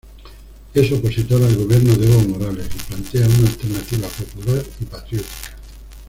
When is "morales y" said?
2.29-2.89